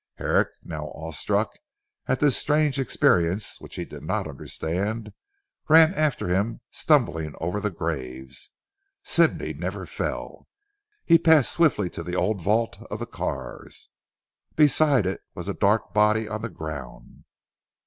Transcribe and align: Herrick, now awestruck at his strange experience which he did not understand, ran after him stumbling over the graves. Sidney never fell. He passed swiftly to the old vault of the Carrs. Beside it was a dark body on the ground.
Herrick, 0.15 0.47
now 0.63 0.87
awestruck 0.95 1.59
at 2.07 2.21
his 2.21 2.35
strange 2.35 2.79
experience 2.79 3.61
which 3.61 3.75
he 3.75 3.85
did 3.85 4.01
not 4.01 4.27
understand, 4.27 5.13
ran 5.69 5.93
after 5.93 6.27
him 6.27 6.61
stumbling 6.71 7.35
over 7.39 7.59
the 7.61 7.69
graves. 7.69 8.49
Sidney 9.03 9.53
never 9.53 9.85
fell. 9.85 10.47
He 11.05 11.19
passed 11.19 11.51
swiftly 11.51 11.87
to 11.91 12.01
the 12.01 12.15
old 12.15 12.41
vault 12.41 12.79
of 12.89 12.97
the 12.97 13.05
Carrs. 13.05 13.89
Beside 14.55 15.05
it 15.05 15.21
was 15.35 15.47
a 15.47 15.53
dark 15.53 15.93
body 15.93 16.27
on 16.27 16.41
the 16.41 16.49
ground. 16.49 17.25